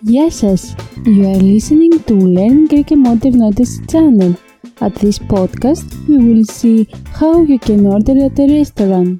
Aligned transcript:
Γεια 0.00 0.30
σας! 0.30 0.74
You 1.04 1.24
are 1.34 1.42
listening 1.42 2.04
to 2.06 2.14
Learn 2.14 2.66
Greek 2.70 2.90
and 2.90 3.02
Modern 3.06 3.36
Notice 3.42 3.74
channel. 3.92 4.32
At 4.80 4.94
this 5.02 5.18
podcast, 5.32 5.88
we 6.08 6.16
will 6.26 6.44
see 6.58 6.78
how 7.20 7.34
you 7.50 7.58
can 7.66 7.80
order 7.94 8.16
at 8.26 8.38
a 8.44 8.46
restaurant. 8.58 9.12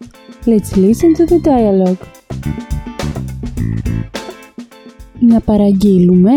Let's 0.50 0.70
listen 0.76 1.10
to 1.18 1.24
the 1.32 1.40
dialogue. 1.44 2.02
Να 5.20 5.40
παραγγείλουμε; 5.40 6.32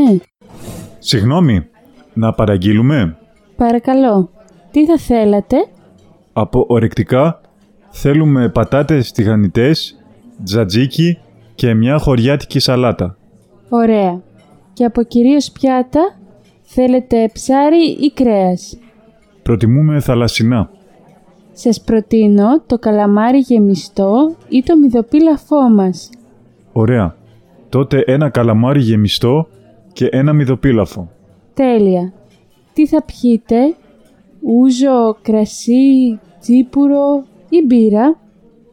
Συγγνώμη, 0.99 1.65
να 2.13 2.33
παραγγείλουμε; 2.33 3.17
Παρακαλώ. 3.55 4.29
Τι 4.71 4.85
θα 4.85 4.97
θέλατε; 4.97 5.57
Από 6.33 6.65
ορεκτικά 6.67 7.41
θέλουμε 7.89 8.49
πατάτες 8.49 9.11
τηγανιτές, 9.11 9.97
τζατζίκι 10.43 11.17
και 11.55 11.73
μια 11.73 11.97
χωριάτικη 11.97 12.59
σαλάτα. 12.59 13.17
Ωραία. 13.69 14.21
Και 14.73 14.85
από 14.85 15.03
κυρίως 15.03 15.51
πιάτα, 15.51 16.15
θέλετε 16.61 17.29
ψάρι 17.33 17.83
ή 17.99 18.11
κρέας; 18.13 18.77
Προτιμούμε 19.43 19.99
θαλασσινά. 19.99 20.69
Σας 21.53 21.81
προτείνω 21.81 22.61
το 22.65 22.77
καλαμάρι 22.79 23.37
γεμιστό 23.37 24.35
ή 24.49 24.63
το 24.63 24.77
μυδοπίλαφό 24.77 25.69
μας. 25.69 26.09
Ωραία. 26.71 27.15
Τότε 27.69 28.03
ένα 28.05 28.29
καλαμάρι 28.29 28.79
γεμιστό 28.79 29.47
και 29.93 30.05
ένα 30.05 30.33
μυδοπίλαφο. 30.33 31.09
Τέλεια. 31.53 32.13
Τι 32.73 32.87
θα 32.87 33.03
πιείτε, 33.03 33.75
ούζο, 34.41 35.17
κρασί, 35.21 36.19
τσίπουρο 36.39 37.23
ή 37.49 37.65
μπύρα, 37.65 38.17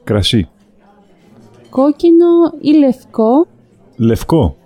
Κρασί. 0.04 0.48
κόκκινο 1.70 2.26
ή 2.60 2.72
λευκό; 2.72 3.46
Λευκό. 3.96 4.56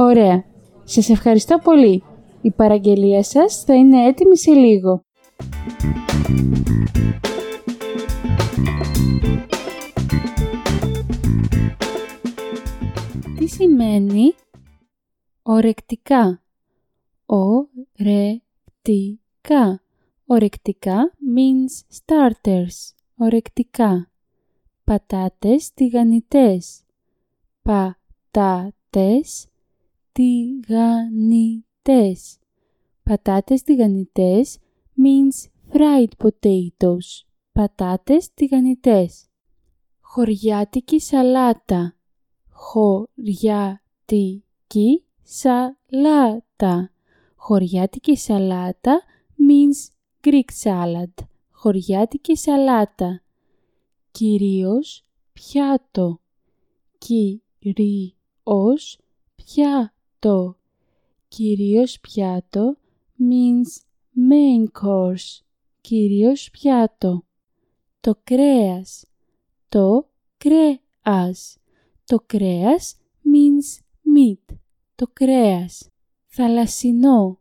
Ωραία. 0.00 0.44
Σας 0.84 1.08
ευχαριστώ 1.08 1.58
πολύ. 1.58 2.02
Η 2.40 2.50
παραγγελία 2.50 3.22
σας 3.22 3.62
θα 3.64 3.74
είναι 3.74 4.06
έτοιμη 4.06 4.38
σε 4.38 4.50
λίγο. 4.50 5.04
Τι 13.38 13.46
σημαίνει 13.46 14.34
ορεκτικά; 15.42 16.42
Ορεκτικά. 17.26 18.22
Ορεκτικά 20.26 21.12
means 21.36 21.72
starters. 21.98 22.94
Ορεκτικά. 23.16 24.10
Πατάτες 24.84 25.72
τηγανιτές. 25.74 26.82
Πατάτες 27.62 29.48
τηγανιτές. 30.18 32.10
Πατάτες 33.02 33.62
τηγανιτές 33.62 34.58
means 34.96 35.46
fried 35.72 36.08
potatoes. 36.18 37.24
Πατάτες 37.52 38.34
τηγανιτές. 38.34 39.26
Χωριάτικη 40.00 41.00
σαλάτα. 41.00 41.96
Χωριάτικη 42.50 43.84
σαλάτα. 45.22 46.92
Χωριάτικη 47.36 48.16
σαλάτα 48.16 49.02
means 49.48 49.90
Greek 50.26 50.50
salad. 50.62 51.12
Χωριάτικη 51.50 52.36
σαλάτα. 52.36 53.22
Κυρίως 54.10 55.04
πιάτο. 55.32 56.20
Κυρίως 56.98 58.98
πιάτο. 59.34 59.96
Κυρίως 61.28 62.00
πιάτο 62.00 62.76
means 63.18 63.82
main 64.30 64.64
course. 64.82 65.40
Κυρίως 65.80 66.50
πιάτο. 66.50 67.24
Το 68.00 68.20
κρέας. 68.24 69.04
Το 69.68 70.08
κρέας. 70.36 71.58
Το 72.04 72.22
κρέας 72.26 72.96
means 73.24 73.80
meat. 74.16 74.56
Το 74.94 75.06
κρέας. 75.12 75.88
Θαλασσινό. 76.26 77.40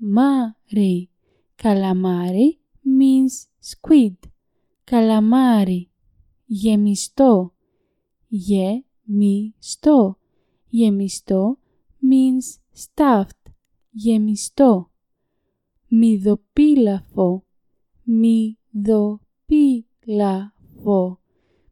Καλαμάρι 1.57 2.59
means 2.85 3.35
squid. 3.71 4.15
Καλαμάρι. 4.85 5.91
Γεμιστό. 6.45 7.55
Γεμιστό. 8.29 10.19
Γεμιστό 10.69 11.59
means 12.03 12.59
stuffed. 12.85 13.51
Γεμιστό. 13.91 14.91
Μυδοπίλαφο. 15.89 17.45
Μυδοπίλαφο. 18.03 19.21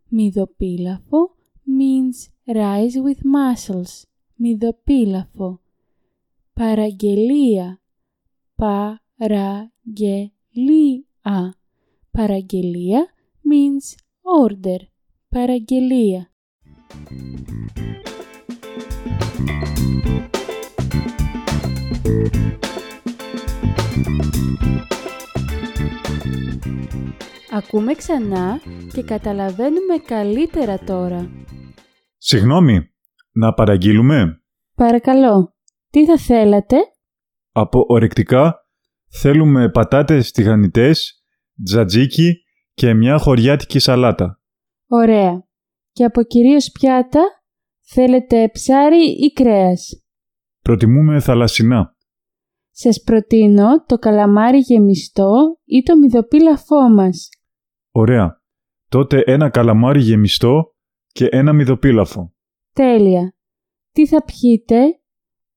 Μυδοπίλαφο 0.09 1.37
means 1.67 2.28
rice 2.56 2.97
with 3.05 3.21
mussels. 3.34 4.03
Μυδοπίλαφο. 4.34 5.61
Παραγγελία. 6.53 7.81
Παραγγελία. 9.17 10.33
Παραγγελία 12.11 13.07
means 13.51 13.97
order. 14.47 14.81
Παραγγελία. 15.29 16.29
Ακούμε 27.51 27.95
ξανά 27.95 28.61
και 28.93 29.03
καταλαβαίνουμε 29.03 29.97
καλύτερα 30.07 30.79
τώρα. 30.79 31.31
Συγγνώμη, 32.19 32.91
να 33.33 33.53
παραγγείλουμε; 33.55 34.43
Παρακαλώ, 34.75 35.55
τι 35.91 36.07
θα 36.07 36.19
θέλατε; 36.19 36.77
Από 37.53 37.85
ορεκτικά 37.89 38.64
θέλουμε 39.11 39.71
πατάτες 39.71 40.31
τηγανιτές, 40.31 41.25
τζατζίκι 41.65 42.43
και 42.75 42.95
μια 42.95 43.19
χωριάτικη 43.19 43.79
σαλάτα. 43.79 44.41
Ωραία. 44.87 45.45
Και 45.93 46.05
από 46.05 46.23
κυρίως 46.23 46.71
πιάτα, 46.71 47.21
θέλετε 47.81 48.49
ψάρι 48.53 49.05
ή 49.05 49.33
κρέας; 49.33 50.05
Προτιμούμε 50.61 51.21
θαλασσινά. 51.21 51.97
Σας 52.71 53.03
προτείνω 53.03 53.85
το 53.85 53.99
καλαμάρι 53.99 54.59
γεμιστό 54.59 55.59
ή 55.65 55.83
το 55.83 55.97
μυδοπίλαφό 55.97 56.89
μας. 56.89 57.29
Ωραία. 57.91 58.43
Τότε 58.89 59.23
ένα 59.27 59.51
καλαμάρι 59.51 60.01
γεμιστό 60.01 60.75
και 61.07 61.27
ένα 61.27 61.53
μυδοπίλαφο. 61.53 62.35
Τέλεια. 62.73 63.35
Τι 63.93 64.07
θα 64.07 64.25
πιείτε, 64.25 64.81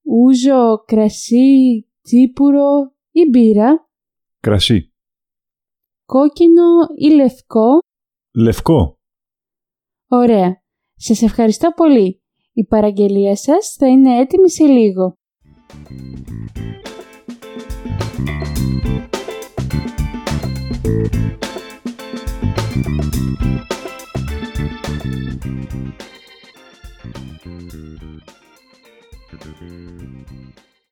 ούζο, 0.02 0.84
κρασί, 0.86 1.86
τσίπουρο 2.02 2.92
ή 3.10 3.28
μπύρα. 3.30 3.88
Κρασί. 4.40 4.92
Κόκκινο 6.04 6.86
ή 6.96 7.14
λευκό. 7.14 7.78
Λευκό. 8.34 8.98
Ωραία. 10.08 10.62
Σας 10.94 11.22
ευχαριστώ 11.22 11.70
πολύ. 11.70 12.22
Η 12.52 12.64
παραγγελία 12.64 13.36
σας 13.36 13.74
θα 13.78 13.88
είναι 13.88 14.18
έτοιμη 14.18 14.50
σε 14.50 14.64
λίγο. 14.64 15.16